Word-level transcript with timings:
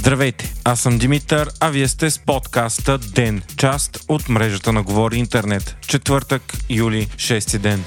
Здравейте, 0.00 0.54
аз 0.64 0.80
съм 0.80 0.98
Димитър, 0.98 1.50
а 1.60 1.70
вие 1.70 1.88
сте 1.88 2.10
с 2.10 2.18
подкаста 2.18 2.98
ДЕН, 2.98 3.42
част 3.56 4.04
от 4.08 4.28
мрежата 4.28 4.72
на 4.72 4.82
Говори 4.82 5.16
Интернет. 5.16 5.76
Четвъртък, 5.86 6.42
юли, 6.70 7.06
6 7.16 7.58
ден. 7.58 7.84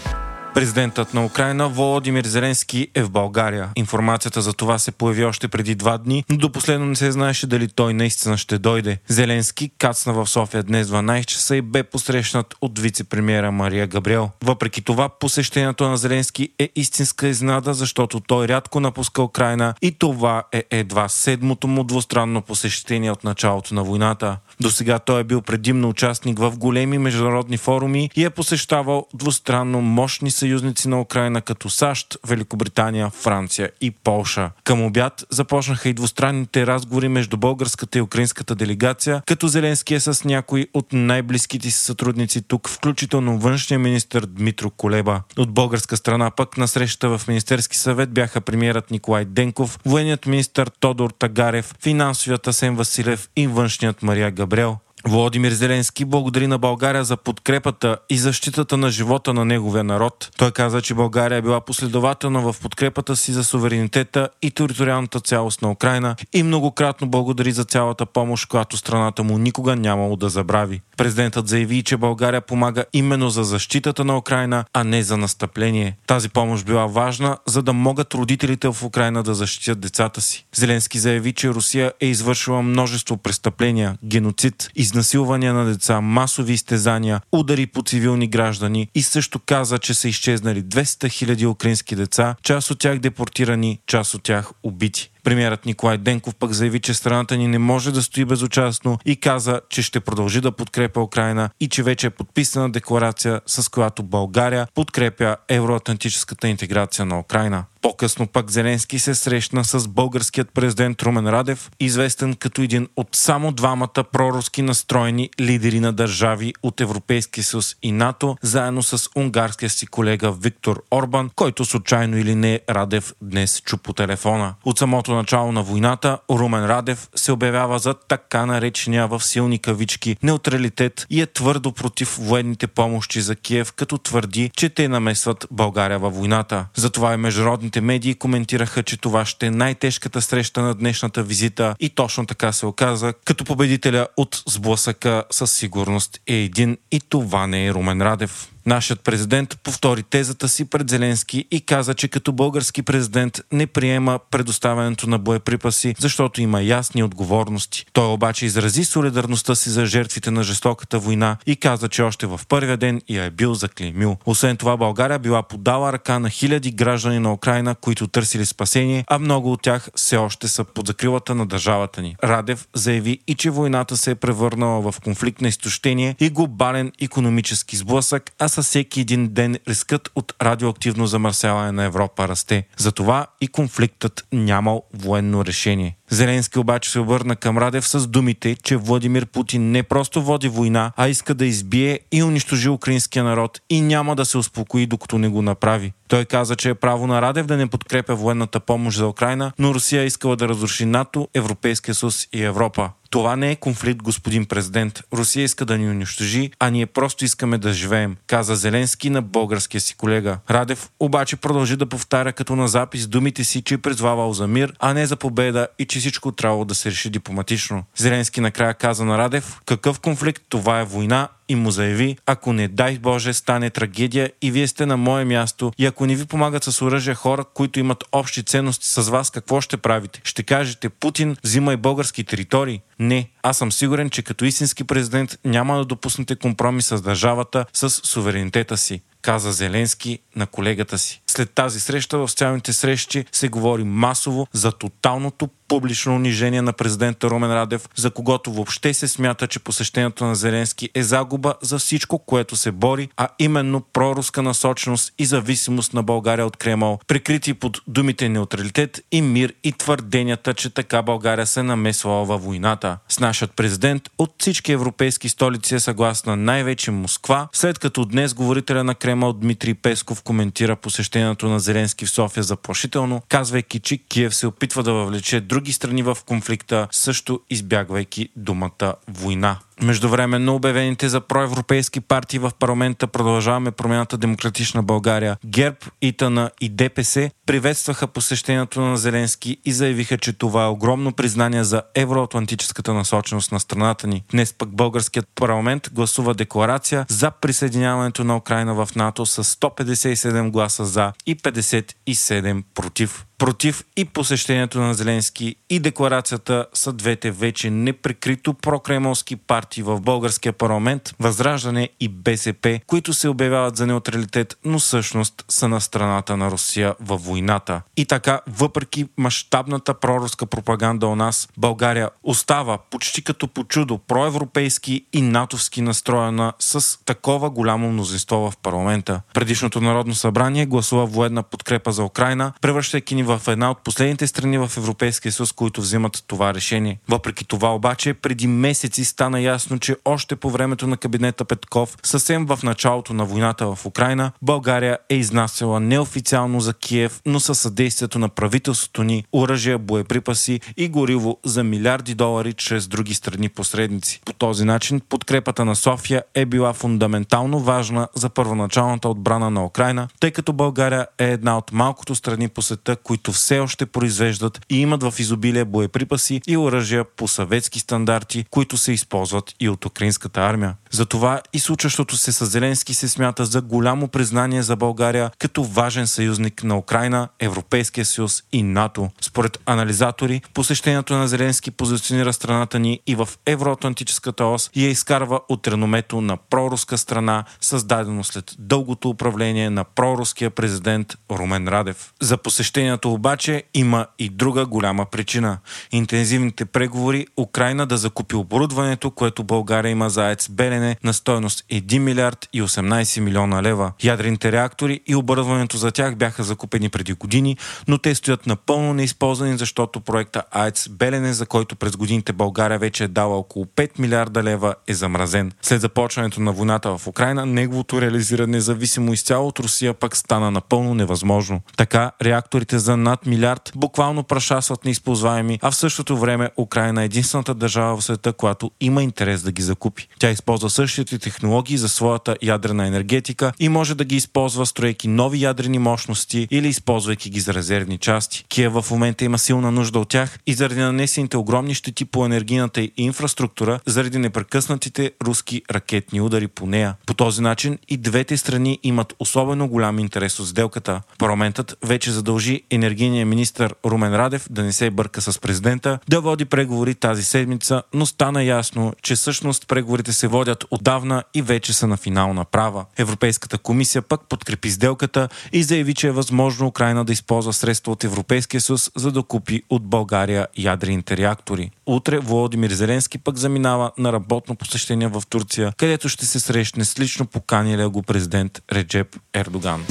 Президентът 0.53 1.13
на 1.13 1.25
Украина 1.25 1.69
Володимир 1.69 2.25
Зеленски 2.25 2.87
е 2.95 3.03
в 3.03 3.09
България. 3.09 3.69
Информацията 3.75 4.41
за 4.41 4.53
това 4.53 4.79
се 4.79 4.91
появи 4.91 5.25
още 5.25 5.47
преди 5.47 5.75
два 5.75 5.97
дни, 5.97 6.23
но 6.29 6.37
до 6.37 6.51
последно 6.51 6.85
не 6.85 6.95
се 6.95 7.11
знаеше 7.11 7.47
дали 7.47 7.67
той 7.67 7.93
наистина 7.93 8.37
ще 8.37 8.57
дойде. 8.57 8.97
Зеленски 9.07 9.71
кацна 9.77 10.13
в 10.13 10.27
София 10.27 10.63
днес 10.63 10.87
12 10.87 11.25
часа 11.25 11.55
и 11.55 11.61
бе 11.61 11.83
посрещнат 11.83 12.55
от 12.61 12.79
вице-премьера 12.79 13.49
Мария 13.49 13.87
Габриел. 13.87 14.29
Въпреки 14.43 14.81
това, 14.81 15.09
посещението 15.09 15.89
на 15.89 15.97
Зеленски 15.97 16.49
е 16.59 16.69
истинска 16.75 17.27
изнада, 17.27 17.73
защото 17.73 18.19
той 18.19 18.47
рядко 18.47 18.79
напуска 18.79 19.23
Украина 19.23 19.73
и 19.81 19.91
това 19.91 20.43
е 20.51 20.63
едва 20.71 21.09
седмото 21.09 21.67
му 21.67 21.83
двустранно 21.83 22.41
посещение 22.41 23.11
от 23.11 23.23
началото 23.23 23.75
на 23.75 23.83
войната. 23.83 24.37
До 24.59 24.71
сега 24.71 24.99
той 24.99 25.21
е 25.21 25.23
бил 25.23 25.41
предимно 25.41 25.89
участник 25.89 26.39
в 26.39 26.57
големи 26.57 26.97
международни 26.97 27.57
форуми 27.57 28.09
и 28.15 28.23
е 28.23 28.29
посещавал 28.29 29.07
двустранно 29.13 29.81
мощни 29.81 30.31
съюзници 30.43 30.87
на 30.87 31.01
Украина 31.01 31.41
като 31.41 31.69
САЩ, 31.69 32.17
Великобритания, 32.27 33.09
Франция 33.09 33.69
и 33.81 33.91
Полша. 33.91 34.51
Към 34.63 34.81
обяд 34.81 35.25
започнаха 35.29 35.89
и 35.89 35.93
двустранните 35.93 36.67
разговори 36.67 37.07
между 37.07 37.37
българската 37.37 37.97
и 37.97 38.01
украинската 38.01 38.55
делегация, 38.55 39.21
като 39.25 39.47
Зеленски 39.47 39.93
е 39.93 39.99
с 39.99 40.23
някои 40.23 40.67
от 40.73 40.93
най-близките 40.93 41.71
си 41.71 41.79
сътрудници 41.79 42.41
тук, 42.41 42.69
включително 42.69 43.37
външния 43.37 43.79
министр 43.79 44.21
Дмитро 44.27 44.69
Колеба. 44.69 45.21
От 45.37 45.53
българска 45.53 45.97
страна 45.97 46.31
пък 46.31 46.57
на 46.57 46.67
среща 46.67 47.17
в 47.17 47.27
Министерски 47.27 47.77
съвет 47.77 48.11
бяха 48.11 48.41
премиерът 48.41 48.91
Николай 48.91 49.25
Денков, 49.25 49.79
военният 49.85 50.25
министр 50.25 50.65
Тодор 50.79 51.09
Тагарев, 51.09 51.75
финансовият 51.81 52.47
Асен 52.47 52.75
Василев 52.75 53.29
и 53.35 53.47
външният 53.47 54.03
Мария 54.03 54.31
Габрел. 54.31 54.77
Володимир 55.07 55.51
Зеленски 55.51 56.05
благодари 56.05 56.47
на 56.47 56.57
България 56.57 57.03
за 57.03 57.17
подкрепата 57.17 57.97
и 58.09 58.17
защитата 58.17 58.77
на 58.77 58.89
живота 58.89 59.33
на 59.33 59.45
неговия 59.45 59.83
народ. 59.83 60.31
Той 60.37 60.51
каза, 60.51 60.81
че 60.81 60.93
България 60.93 61.37
е 61.37 61.41
била 61.41 61.61
последователна 61.61 62.41
в 62.41 62.55
подкрепата 62.61 63.15
си 63.15 63.31
за 63.31 63.43
суверенитета 63.43 64.29
и 64.41 64.51
териториалната 64.51 65.19
цялост 65.19 65.61
на 65.61 65.71
Украина 65.71 66.15
и 66.33 66.43
многократно 66.43 67.07
благодари 67.07 67.51
за 67.51 67.63
цялата 67.63 68.05
помощ, 68.05 68.49
която 68.49 68.77
страната 68.77 69.23
му 69.23 69.37
никога 69.37 69.75
нямало 69.75 70.15
да 70.15 70.29
забрави. 70.29 70.81
Президентът 70.97 71.47
заяви, 71.47 71.83
че 71.83 71.97
България 71.97 72.41
помага 72.41 72.85
именно 72.93 73.29
за 73.29 73.43
защитата 73.43 74.05
на 74.05 74.17
Украина, 74.17 74.65
а 74.73 74.83
не 74.83 75.03
за 75.03 75.17
настъпление. 75.17 75.97
Тази 76.07 76.29
помощ 76.29 76.65
била 76.65 76.85
важна, 76.85 77.37
за 77.45 77.61
да 77.61 77.73
могат 77.73 78.13
родителите 78.13 78.67
в 78.67 78.83
Украина 78.83 79.23
да 79.23 79.33
защитят 79.33 79.79
децата 79.79 80.21
си. 80.21 80.45
Зеленски 80.55 80.99
заяви, 80.99 81.33
че 81.33 81.49
Русия 81.49 81.93
е 81.99 82.07
извършила 82.07 82.61
множество 82.61 83.17
престъпления, 83.17 83.97
геноцид, 84.03 84.69
изнасилвания 84.93 85.53
на 85.53 85.65
деца, 85.65 86.01
масови 86.01 86.53
изтезания, 86.53 87.21
удари 87.31 87.67
по 87.67 87.83
цивилни 87.83 88.27
граждани 88.27 88.87
и 88.95 89.01
също 89.01 89.39
каза, 89.39 89.79
че 89.79 89.93
са 89.93 90.07
изчезнали 90.07 90.63
200 90.63 91.25
000 91.35 91.49
украински 91.49 91.95
деца, 91.95 92.35
част 92.43 92.71
от 92.71 92.79
тях 92.79 92.99
депортирани, 92.99 93.79
част 93.87 94.13
от 94.13 94.23
тях 94.23 94.51
убити. 94.63 95.12
Премьерът 95.23 95.65
Николай 95.65 95.97
Денков 95.97 96.35
пък 96.35 96.53
заяви, 96.53 96.79
че 96.79 96.93
страната 96.93 97.37
ни 97.37 97.47
не 97.47 97.59
може 97.59 97.91
да 97.91 98.01
стои 98.01 98.25
безучастно 98.25 98.99
и 99.05 99.15
каза, 99.15 99.61
че 99.69 99.81
ще 99.81 99.99
продължи 99.99 100.41
да 100.41 100.51
подкрепя 100.51 101.01
Украина 101.01 101.49
и 101.59 101.69
че 101.69 101.83
вече 101.83 102.07
е 102.07 102.09
подписана 102.09 102.71
декларация, 102.71 103.41
с 103.45 103.69
която 103.69 104.03
България 104.03 104.67
подкрепя 104.75 105.35
евроатлантическата 105.49 106.47
интеграция 106.47 107.05
на 107.05 107.19
Украина. 107.19 107.63
По-късно 107.81 108.27
пък 108.27 108.51
Зеленски 108.51 108.99
се 108.99 109.15
срещна 109.15 109.63
с 109.63 109.87
българският 109.87 110.53
президент 110.53 111.01
Румен 111.01 111.29
Радев, 111.29 111.71
известен 111.79 112.35
като 112.35 112.61
един 112.61 112.87
от 112.95 113.07
само 113.11 113.51
двамата 113.51 114.03
проруски 114.11 114.61
настроени 114.61 115.29
лидери 115.39 115.79
на 115.79 115.93
държави 115.93 116.53
от 116.63 116.81
Европейския 116.81 117.43
съюз 117.43 117.75
и 117.83 117.91
НАТО, 117.91 118.37
заедно 118.41 118.83
с 118.83 119.09
унгарския 119.15 119.69
си 119.69 119.87
колега 119.87 120.31
Виктор 120.31 120.83
Орбан, 120.91 121.29
който 121.35 121.65
случайно 121.65 122.17
или 122.17 122.35
не 122.35 122.59
Радев 122.69 123.13
днес 123.21 123.61
чу 123.65 123.77
по 123.77 123.93
телефона. 123.93 124.53
От 124.65 124.77
самото 124.77 125.12
начало 125.15 125.51
на 125.51 125.63
войната 125.63 126.17
Румен 126.31 126.65
Радев 126.65 127.09
се 127.15 127.31
обявява 127.31 127.79
за 127.79 127.93
така 127.93 128.45
наречения 128.45 129.07
в 129.07 129.23
силни 129.23 129.59
кавички 129.59 130.17
неутралитет 130.23 131.05
и 131.09 131.21
е 131.21 131.25
твърдо 131.25 131.71
против 131.71 132.17
военните 132.21 132.67
помощи 132.67 133.21
за 133.21 133.35
Киев, 133.35 133.73
като 133.73 133.97
твърди, 133.97 134.51
че 134.57 134.69
те 134.69 134.87
намесват 134.87 135.47
България 135.51 135.99
във 135.99 136.15
войната. 136.15 136.65
Затова 136.75 137.13
и 137.13 137.17
Международните 137.17 137.81
медии 137.81 138.15
коментираха, 138.15 138.83
че 138.83 138.97
това 138.97 139.25
ще 139.25 139.45
е 139.45 139.51
най-тежката 139.51 140.21
среща 140.21 140.61
на 140.61 140.73
днешната 140.73 141.23
визита 141.23 141.75
и 141.79 141.89
точно 141.89 142.25
така 142.25 142.51
се 142.51 142.65
оказа, 142.65 143.13
като 143.25 143.45
победителя 143.45 144.07
от 144.17 144.43
сблъсъка 144.47 145.23
със 145.31 145.51
сигурност 145.51 146.19
е 146.27 146.35
един 146.35 146.77
и 146.91 146.99
това 146.99 147.47
не 147.47 147.67
е 147.67 147.73
Румен 147.73 148.01
Радев. 148.01 148.52
Нашият 148.65 149.01
президент 149.01 149.59
повтори 149.63 150.03
тезата 150.03 150.49
си 150.49 150.65
пред 150.65 150.89
Зеленски 150.89 151.45
и 151.51 151.61
каза, 151.61 151.93
че 151.93 152.07
като 152.07 152.31
български 152.31 152.81
президент 152.83 153.41
не 153.51 153.67
приема 153.67 154.19
предоставянето 154.31 155.09
на 155.09 155.19
боеприпаси, 155.19 155.95
защото 155.99 156.41
има 156.41 156.61
ясни 156.61 157.03
отговорности. 157.03 157.85
Той 157.93 158.13
обаче 158.13 158.45
изрази 158.45 158.85
солидарността 158.85 159.55
си 159.55 159.69
за 159.69 159.85
жертвите 159.85 160.31
на 160.31 160.43
жестоката 160.43 160.99
война 160.99 161.37
и 161.45 161.55
каза, 161.55 161.89
че 161.89 162.01
още 162.01 162.27
в 162.27 162.39
първия 162.49 162.77
ден 162.77 163.01
я 163.09 163.23
е 163.23 163.29
бил 163.29 163.53
заклеймил. 163.53 164.17
Освен 164.25 164.57
това, 164.57 164.77
България 164.77 165.19
била 165.19 165.43
подала 165.43 165.93
ръка 165.93 166.19
на 166.19 166.29
хиляди 166.29 166.71
граждани 166.71 167.19
на 167.19 167.33
Украина, 167.33 167.75
които 167.75 168.07
търсили 168.07 168.45
спасение, 168.45 169.05
а 169.07 169.19
много 169.19 169.51
от 169.51 169.61
тях 169.61 169.89
все 169.95 170.17
още 170.17 170.47
са 170.47 170.63
под 170.63 170.87
закрилата 170.87 171.35
на 171.35 171.45
държавата 171.45 172.01
ни. 172.01 172.15
Радев 172.23 172.67
заяви 172.73 173.19
и 173.27 173.35
че 173.35 173.49
войната 173.49 173.97
се 173.97 174.11
е 174.11 174.15
превърнала 174.15 174.91
в 174.91 175.01
конфликт 175.03 175.41
на 175.41 175.47
изтощение 175.47 176.15
и 176.19 176.29
глобален 176.29 176.91
економически 177.01 177.77
сблъсък, 177.77 178.31
а 178.39 178.49
със 178.53 178.65
всеки 178.65 179.01
един 179.01 179.27
ден 179.27 179.57
рискът 179.67 180.09
от 180.15 180.33
радиоактивно 180.41 181.07
замърсяване 181.07 181.71
на 181.71 181.83
Европа 181.83 182.27
расте. 182.27 182.63
Затова 182.77 183.27
и 183.41 183.47
конфликтът 183.47 184.25
нямал 184.31 184.83
военно 184.93 185.45
решение. 185.45 185.97
Зеленски 186.09 186.59
обаче 186.59 186.91
се 186.91 186.99
обърна 186.99 187.35
към 187.35 187.57
Радев 187.57 187.87
с 187.87 188.07
думите, 188.07 188.55
че 188.63 188.75
Владимир 188.75 189.25
Путин 189.25 189.71
не 189.71 189.83
просто 189.83 190.21
води 190.21 190.47
война, 190.47 190.91
а 190.97 191.07
иска 191.07 191.33
да 191.33 191.45
избие 191.45 191.99
и 192.11 192.23
унищожи 192.23 192.69
украинския 192.69 193.23
народ 193.23 193.61
и 193.69 193.81
няма 193.81 194.15
да 194.15 194.25
се 194.25 194.37
успокои 194.37 194.85
докато 194.85 195.17
не 195.17 195.29
го 195.29 195.41
направи. 195.41 195.93
Той 196.07 196.25
каза, 196.25 196.55
че 196.55 196.69
е 196.69 196.75
право 196.75 197.07
на 197.07 197.21
Радев 197.21 197.45
да 197.45 197.57
не 197.57 197.67
подкрепя 197.67 198.15
военната 198.15 198.59
помощ 198.59 198.97
за 198.97 199.07
Украина, 199.07 199.51
но 199.59 199.73
Русия 199.73 200.03
искала 200.03 200.35
да 200.35 200.49
разруши 200.49 200.85
НАТО, 200.85 201.27
Европейския 201.33 201.95
съюз 201.95 202.27
и 202.33 202.43
Европа. 202.43 202.89
Това 203.13 203.35
не 203.35 203.51
е 203.51 203.55
конфликт, 203.55 204.03
господин 204.03 204.45
президент. 204.45 205.03
Русия 205.13 205.43
иска 205.43 205.65
да 205.65 205.77
ни 205.77 205.89
унищожи, 205.89 206.51
а 206.59 206.69
ние 206.69 206.85
просто 206.85 207.25
искаме 207.25 207.57
да 207.57 207.73
живеем, 207.73 208.15
каза 208.27 208.55
Зеленски 208.55 209.09
на 209.09 209.21
българския 209.21 209.81
си 209.81 209.95
колега. 209.97 210.39
Радев 210.49 210.89
обаче 210.99 211.35
продължи 211.35 211.75
да 211.75 211.85
повтаря 211.85 212.33
като 212.33 212.55
на 212.55 212.67
запис 212.67 213.07
думите 213.07 213.43
си, 213.43 213.61
че 213.61 213.73
е 213.73 213.77
призвавал 213.77 214.33
за 214.33 214.47
мир, 214.47 214.73
а 214.79 214.93
не 214.93 215.05
за 215.05 215.15
победа 215.15 215.67
и 215.79 215.85
че 215.85 215.99
всичко 215.99 216.31
трябвало 216.31 216.65
да 216.65 216.75
се 216.75 216.91
реши 216.91 217.09
дипломатично. 217.09 217.83
Зеленски 217.95 218.41
накрая 218.41 218.73
каза 218.73 219.05
на 219.05 219.17
Радев, 219.17 219.61
какъв 219.65 219.99
конфликт, 219.99 220.43
това 220.49 220.79
е 220.79 220.85
война 220.85 221.27
и 221.49 221.55
му 221.55 221.71
заяви, 221.71 222.17
ако 222.25 222.53
не 222.53 222.67
дай 222.67 222.99
Боже 222.99 223.33
стане 223.33 223.69
трагедия 223.69 224.31
и 224.41 224.51
вие 224.51 224.67
сте 224.67 224.85
на 224.85 224.97
мое 224.97 225.25
място 225.25 225.71
и 225.77 225.85
ако 225.85 226.05
не 226.05 226.15
ви 226.15 226.25
помагат 226.25 226.63
с 226.63 226.81
оръжие 226.81 227.13
хора, 227.13 227.43
които 227.53 227.79
имат 227.79 228.03
общи 228.11 228.43
ценности 228.43 228.87
с 228.87 229.09
вас, 229.09 229.29
какво 229.29 229.61
ще 229.61 229.77
правите? 229.77 230.21
Ще 230.23 230.43
кажете 230.43 230.89
Путин 230.89 231.35
взима 231.43 231.73
и 231.73 231.77
български 231.77 232.23
територии? 232.23 232.81
Не, 232.99 233.29
аз 233.43 233.57
съм 233.57 233.71
сигурен, 233.71 234.09
че 234.09 234.21
като 234.21 234.45
истински 234.45 234.83
президент 234.83 235.37
няма 235.45 235.77
да 235.77 235.85
допуснете 235.85 236.35
компромис 236.35 236.85
с 236.85 237.01
държавата, 237.01 237.65
с 237.73 237.89
суверенитета 237.89 238.77
си 238.77 239.01
каза 239.23 239.51
Зеленски 239.51 240.19
на 240.35 240.47
колегата 240.47 240.97
си. 240.97 241.21
След 241.27 241.51
тази 241.51 241.79
среща 241.79 242.17
в 242.17 242.29
социалните 242.29 242.73
срещи 242.73 243.25
се 243.31 243.49
говори 243.49 243.83
масово 243.83 244.47
за 244.53 244.71
тоталното 244.71 245.49
публично 245.67 246.15
унижение 246.15 246.61
на 246.61 246.73
президента 246.73 247.29
Румен 247.29 247.53
Радев, 247.53 247.89
за 247.95 248.11
когото 248.11 248.51
въобще 248.51 248.93
се 248.93 249.07
смята, 249.07 249.47
че 249.47 249.59
посещението 249.59 250.25
на 250.25 250.35
Зеленски 250.35 250.89
е 250.95 251.03
загуба 251.03 251.53
за 251.61 251.79
всичко, 251.79 252.19
което 252.19 252.55
се 252.55 252.71
бори, 252.71 253.09
а 253.17 253.27
именно 253.39 253.81
проруска 253.81 254.41
насоченост 254.41 255.13
и 255.19 255.25
зависимост 255.25 255.93
на 255.93 256.03
България 256.03 256.45
от 256.45 256.57
Кремъл, 256.57 256.99
прикрити 257.07 257.53
под 257.53 257.77
думите 257.87 258.29
неутралитет 258.29 259.01
и 259.11 259.21
мир 259.21 259.53
и 259.63 259.71
твърденията, 259.71 260.53
че 260.53 260.69
така 260.69 261.01
България 261.01 261.45
се 261.45 261.63
намесвала 261.63 262.25
във 262.25 262.43
войната. 262.43 262.97
С 263.09 263.19
нашият 263.19 263.51
президент 263.51 264.09
от 264.17 264.35
всички 264.39 264.71
европейски 264.71 265.29
столици 265.29 265.75
е 265.75 265.79
съгласна 265.79 266.35
най-вече 266.35 266.91
Москва, 266.91 267.47
след 267.53 267.79
като 267.79 268.05
днес 268.05 268.33
говорителя 268.33 268.83
на 268.83 268.95
Кремъл 268.95 269.12
Дмитрий 269.15 269.73
Песков 269.73 270.23
коментира 270.23 270.75
посещението 270.75 271.47
на 271.47 271.59
Зеленски 271.59 272.05
в 272.05 272.09
София 272.09 272.43
заплашително, 272.43 273.21
казвайки, 273.29 273.79
че 273.79 273.97
Киев 273.97 274.35
се 274.35 274.47
опитва 274.47 274.83
да 274.83 274.93
въвлече 274.93 275.41
други 275.41 275.73
страни 275.73 276.03
в 276.03 276.17
конфликта, 276.25 276.87
също 276.91 277.39
избягвайки 277.49 278.29
думата 278.35 278.95
война. 279.07 279.59
Междувременно 279.83 280.55
обявените 280.55 281.09
за 281.09 281.21
проевропейски 281.21 282.01
партии 282.01 282.39
в 282.39 282.51
парламента 282.59 283.07
продължаваме 283.07 283.71
промяната 283.71 284.17
Демократична 284.17 284.83
България, 284.83 285.37
ГЕРБ, 285.45 285.77
ИТАНА 286.01 286.51
и 286.61 286.69
ДПС 286.69 287.29
приветстваха 287.45 288.07
посещението 288.07 288.81
на 288.81 288.97
Зеленски 288.97 289.57
и 289.65 289.73
заявиха, 289.73 290.17
че 290.17 290.33
това 290.33 290.63
е 290.63 290.67
огромно 290.67 291.11
признание 291.11 291.63
за 291.63 291.81
евроатлантическата 291.95 292.93
насоченост 292.93 293.51
на 293.51 293.59
страната 293.59 294.07
ни. 294.07 294.23
Днес 294.31 294.53
пък 294.53 294.69
българският 294.75 295.27
парламент 295.35 295.89
гласува 295.93 296.33
декларация 296.33 297.05
за 297.09 297.31
присъединяването 297.31 298.23
на 298.23 298.37
Украина 298.37 298.73
в 298.73 298.89
НАТО 298.95 299.25
с 299.25 299.43
157 299.43 300.49
гласа 300.49 300.85
за 300.85 301.13
и 301.25 301.37
57 301.37 302.63
против 302.75 303.25
против 303.43 303.83
и 303.97 304.05
посещението 304.05 304.79
на 304.79 304.93
Зеленски 304.93 305.55
и 305.69 305.79
декларацията 305.79 306.65
са 306.73 306.93
двете 306.93 307.31
вече 307.31 307.69
неприкрито 307.69 308.53
прокремълски 308.53 309.35
партии 309.35 309.83
в 309.83 310.01
българския 310.01 310.53
парламент, 310.53 311.15
Възраждане 311.19 311.89
и 311.99 312.07
БСП, 312.07 312.79
които 312.87 313.13
се 313.13 313.29
обявяват 313.29 313.77
за 313.77 313.87
неутралитет, 313.87 314.57
но 314.65 314.79
всъщност 314.79 315.45
са 315.49 315.67
на 315.67 315.81
страната 315.81 316.37
на 316.37 316.51
Русия 316.51 316.95
във 316.99 317.25
войната. 317.25 317.81
И 317.97 318.05
така, 318.05 318.41
въпреки 318.47 319.05
мащабната 319.17 319.93
проруска 319.93 320.45
пропаганда 320.45 321.07
у 321.07 321.15
нас, 321.15 321.49
България 321.57 322.09
остава 322.23 322.77
почти 322.77 323.23
като 323.23 323.47
по 323.47 323.63
чудо 323.63 323.97
проевропейски 323.97 325.05
и 325.13 325.21
натовски 325.21 325.81
настроена 325.81 326.53
с 326.59 326.99
такова 327.05 327.49
голямо 327.49 327.91
мнозинство 327.91 328.51
в 328.51 328.57
парламента. 328.57 329.21
Предишното 329.33 329.81
Народно 329.81 330.15
събрание 330.15 330.65
гласува 330.65 331.05
военна 331.05 331.43
подкрепа 331.43 331.91
за 331.91 332.03
Украина, 332.03 332.53
превръщайки 332.61 333.15
ни 333.15 333.23
в 333.23 333.32
в 333.37 333.47
една 333.47 333.71
от 333.71 333.77
последните 333.83 334.27
страни 334.27 334.57
в 334.57 334.71
Европейския 334.77 335.31
съюз, 335.31 335.51
които 335.51 335.81
взимат 335.81 336.23
това 336.27 336.53
решение. 336.53 336.99
Въпреки 337.09 337.45
това 337.45 337.75
обаче, 337.75 338.13
преди 338.13 338.47
месеци 338.47 339.05
стана 339.05 339.41
ясно, 339.41 339.79
че 339.79 339.95
още 340.05 340.35
по 340.35 340.49
времето 340.49 340.87
на 340.87 340.97
кабинета 340.97 341.45
Петков, 341.45 341.97
съвсем 342.03 342.45
в 342.45 342.59
началото 342.63 343.13
на 343.13 343.25
войната 343.25 343.75
в 343.75 343.85
Украина, 343.85 344.31
България 344.41 344.97
е 345.09 345.15
изнасяла 345.15 345.79
неофициално 345.79 346.59
за 346.59 346.73
Киев, 346.73 347.21
но 347.25 347.39
със 347.39 347.59
съдействието 347.59 348.19
на 348.19 348.29
правителството 348.29 349.03
ни, 349.03 349.25
оръжия, 349.33 349.77
боеприпаси 349.77 350.59
и 350.77 350.87
гориво 350.87 351.37
за 351.45 351.63
милиарди 351.63 352.15
долари 352.15 352.53
чрез 352.53 352.87
други 352.87 353.13
страни 353.13 353.49
посредници. 353.49 354.21
По 354.25 354.33
този 354.33 354.65
начин 354.65 355.01
подкрепата 355.09 355.65
на 355.65 355.75
София 355.75 356.23
е 356.33 356.45
била 356.45 356.73
фундаментално 356.73 357.59
важна 357.59 358.07
за 358.15 358.29
първоначалната 358.29 359.09
отбрана 359.09 359.49
на 359.49 359.65
Украина, 359.65 360.07
тъй 360.19 360.31
като 360.31 360.53
България 360.53 361.07
е 361.17 361.25
една 361.25 361.57
от 361.57 361.71
малкото 361.71 362.15
страни 362.15 362.49
по 362.49 362.61
света, 362.61 362.95
които 362.95 363.22
които 363.23 363.37
все 363.37 363.59
още 363.59 363.85
произвеждат 363.85 364.61
и 364.69 364.79
имат 364.79 365.03
в 365.03 365.13
изобилие 365.19 365.65
боеприпаси 365.65 366.41
и 366.47 366.57
оръжия 366.57 367.03
по 367.03 367.27
съветски 367.27 367.79
стандарти, 367.79 368.45
които 368.49 368.77
се 368.77 368.91
използват 368.91 369.55
и 369.59 369.69
от 369.69 369.85
украинската 369.85 370.41
армия. 370.41 370.75
Затова 370.91 371.41
и 371.53 371.59
случващото 371.59 372.17
се 372.17 372.31
с 372.31 372.45
Зеленски 372.45 372.93
се 372.93 373.09
смята 373.09 373.45
за 373.45 373.61
голямо 373.61 374.07
признание 374.07 374.63
за 374.63 374.75
България 374.75 375.31
като 375.39 375.63
важен 375.63 376.07
съюзник 376.07 376.63
на 376.63 376.77
Украина, 376.77 377.29
Европейския 377.39 378.05
съюз 378.05 378.43
и 378.51 378.63
НАТО. 378.63 379.09
Според 379.21 379.59
анализатори, 379.65 380.41
посещението 380.53 381.13
на 381.13 381.27
Зеленски 381.27 381.71
позиционира 381.71 382.33
страната 382.33 382.79
ни 382.79 382.99
и 383.07 383.15
в 383.15 383.29
евроатлантическата 383.45 384.45
ос 384.45 384.69
и 384.73 384.85
я 384.85 384.89
изкарва 384.89 385.39
от 385.49 385.67
реномето 385.67 386.21
на 386.21 386.37
проруска 386.37 386.97
страна, 386.97 387.43
създадено 387.61 388.23
след 388.23 388.55
дългото 388.59 389.09
управление 389.09 389.69
на 389.69 389.83
проруския 389.83 390.49
президент 390.49 391.13
Румен 391.31 391.67
Радев. 391.67 392.13
За 392.21 392.37
посещението 392.37 393.02
обаче 393.11 393.63
има 393.73 394.05
и 394.19 394.29
друга 394.29 394.65
голяма 394.65 395.05
причина. 395.05 395.57
Интензивните 395.91 396.65
преговори 396.65 397.27
Украина 397.37 397.85
да 397.85 397.97
закупи 397.97 398.35
оборудването, 398.35 399.11
което 399.11 399.43
България 399.43 399.89
има 399.89 400.09
за 400.09 400.27
АЕЦ 400.27 400.49
Белене 400.49 400.97
на 401.03 401.13
стоеност 401.13 401.65
1 401.71 401.97
милиард 401.99 402.49
и 402.53 402.61
18 402.61 403.19
милиона 403.19 403.63
лева. 403.63 403.91
Ядрените 404.03 404.51
реактори 404.51 404.99
и 405.07 405.15
оборудването 405.15 405.77
за 405.77 405.91
тях 405.91 406.15
бяха 406.15 406.43
закупени 406.43 406.89
преди 406.89 407.13
години, 407.13 407.57
но 407.87 407.97
те 407.97 408.15
стоят 408.15 408.47
напълно 408.47 408.93
неизползвани, 408.93 409.57
защото 409.57 409.99
проекта 409.99 410.43
АЕЦ 410.51 410.89
Белене, 410.89 411.33
за 411.33 411.45
който 411.45 411.75
през 411.75 411.95
годините 411.95 412.33
България 412.33 412.79
вече 412.79 413.03
е 413.03 413.07
дала 413.07 413.37
около 413.37 413.65
5 413.65 413.99
милиарда 413.99 414.43
лева, 414.43 414.75
е 414.87 414.93
замразен. 414.93 415.51
След 415.61 415.81
започването 415.81 416.41
на 416.41 416.51
войната 416.51 416.97
в 416.97 417.07
Украина, 417.07 417.45
неговото 417.45 418.01
реализиране 418.01 418.53
независимо 418.53 419.13
изцяло 419.13 419.47
от 419.47 419.59
Русия 419.59 419.93
пък 419.93 420.17
стана 420.17 420.51
напълно 420.51 420.93
невъзможно. 420.93 421.61
Така 421.77 422.11
реакторите 422.21 422.79
за 422.79 422.92
над 422.97 423.25
милиард 423.25 423.71
буквално 423.75 424.23
прашасват 424.23 424.85
неизползваеми, 424.85 425.59
а 425.61 425.71
в 425.71 425.75
същото 425.75 426.17
време 426.17 426.49
Украина 426.57 427.01
е 427.01 427.05
единствената 427.05 427.53
държава 427.53 427.97
в 427.97 428.03
света, 428.03 428.33
която 428.33 428.71
има 428.81 429.03
интерес 429.03 429.41
да 429.41 429.51
ги 429.51 429.61
закупи. 429.61 430.07
Тя 430.19 430.29
използва 430.29 430.69
същите 430.69 431.19
технологии 431.19 431.77
за 431.77 431.89
своята 431.89 432.35
ядрена 432.41 432.87
енергетика 432.87 433.53
и 433.59 433.69
може 433.69 433.95
да 433.95 434.05
ги 434.05 434.15
използва 434.15 434.65
строейки 434.65 435.07
нови 435.07 435.41
ядрени 435.41 435.79
мощности 435.79 436.47
или 436.51 436.67
използвайки 436.67 437.29
ги 437.29 437.39
за 437.39 437.53
резервни 437.53 437.97
части. 437.97 438.45
Киев 438.49 438.73
в 438.73 438.85
момента 438.91 439.25
има 439.25 439.39
силна 439.39 439.71
нужда 439.71 439.99
от 439.99 440.09
тях 440.09 440.39
и 440.47 440.53
заради 440.53 440.79
нанесените 440.79 441.37
огромни 441.37 441.73
щети 441.73 442.05
по 442.05 442.25
енергийната 442.25 442.81
и 442.81 442.91
инфраструктура, 442.97 443.79
заради 443.85 444.17
непрекъснатите 444.17 445.11
руски 445.23 445.61
ракетни 445.71 446.21
удари 446.21 446.47
по 446.47 446.65
нея. 446.65 446.95
По 447.13 447.17
този 447.17 447.41
начин 447.41 447.77
и 447.89 447.97
двете 447.97 448.37
страни 448.37 448.79
имат 448.83 449.13
особено 449.19 449.67
голям 449.67 449.99
интерес 449.99 450.39
от 450.39 450.47
сделката. 450.47 451.01
Парламентът 451.17 451.77
вече 451.85 452.11
задължи 452.11 452.61
енергийния 452.69 453.25
министр 453.25 453.69
Румен 453.85 454.15
Радев 454.15 454.47
да 454.49 454.63
не 454.63 454.73
се 454.73 454.89
бърка 454.89 455.21
с 455.21 455.39
президента, 455.39 455.99
да 456.09 456.21
води 456.21 456.45
преговори 456.45 456.95
тази 456.95 457.23
седмица, 457.23 457.83
но 457.93 458.05
стана 458.05 458.43
ясно, 458.43 458.93
че 459.01 459.15
всъщност 459.15 459.67
преговорите 459.67 460.13
се 460.13 460.27
водят 460.27 460.65
отдавна 460.71 461.23
и 461.33 461.41
вече 461.41 461.73
са 461.73 461.87
на 461.87 461.97
финална 461.97 462.45
права. 462.45 462.85
Европейската 462.97 463.57
комисия 463.57 464.01
пък 464.01 464.21
подкрепи 464.29 464.69
сделката 464.69 465.29
и 465.51 465.63
заяви, 465.63 465.93
че 465.93 466.07
е 466.07 466.11
възможно 466.11 466.67
Украина 466.67 467.05
да 467.05 467.13
използва 467.13 467.53
средства 467.53 467.91
от 467.91 468.03
Европейския 468.03 468.61
съюз, 468.61 468.91
за 468.95 469.11
да 469.11 469.23
купи 469.23 469.63
от 469.69 469.83
България 469.83 470.47
ядрените 470.57 471.17
реактори. 471.17 471.71
Утре 471.85 472.19
Володимир 472.19 472.71
Зеленски 472.71 473.17
пък 473.17 473.37
заминава 473.37 473.91
на 473.97 474.13
работно 474.13 474.55
посещение 474.55 475.07
в 475.07 475.23
Турция, 475.29 475.73
където 475.77 476.09
ще 476.09 476.25
се 476.25 476.39
срещне 476.39 476.85
с 476.85 476.99
лично 477.03 477.25
поканилия 477.25 477.89
го 477.89 478.03
президент 478.03 478.61
Реджеп 478.71 479.15
Ердоган. 479.33 479.85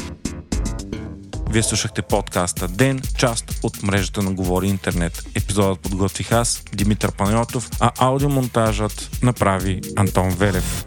Вие 1.51 1.63
слушахте 1.63 2.03
подкаста 2.03 2.69
Ден, 2.69 3.01
част 3.19 3.61
от 3.63 3.83
мрежата 3.83 4.23
на 4.23 4.33
Говори 4.33 4.69
Интернет. 4.69 5.23
Епизодът 5.35 5.81
подготвих 5.81 6.33
аз, 6.33 6.65
Димитър 6.75 7.13
Панайотов, 7.13 7.71
а 7.81 7.91
аудиомонтажът 7.99 9.11
направи 9.23 9.81
Антон 9.97 10.31
Велев. 10.31 10.87